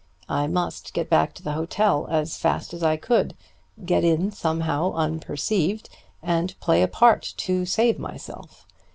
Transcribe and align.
I 0.29 0.47
must 0.47 0.95
get 0.95 1.11
back 1.11 1.35
to 1.35 1.43
the 1.43 1.51
hotel 1.51 2.07
as 2.09 2.35
fast 2.35 2.73
as 2.73 2.81
I 2.81 2.97
could, 2.97 3.35
get 3.85 4.03
in 4.03 4.31
somehow 4.31 4.93
unperceived, 4.93 5.89
and 6.23 6.59
play 6.59 6.81
a 6.81 6.87
part 6.87 7.35
to 7.37 7.67
save 7.67 7.99
myself. 7.99 8.65